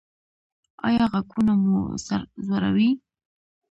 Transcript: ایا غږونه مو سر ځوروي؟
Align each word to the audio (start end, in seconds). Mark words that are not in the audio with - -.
ایا 0.87 1.03
غږونه 1.11 1.53
مو 1.63 1.77
سر 2.05 2.21
ځوروي؟ 2.45 2.89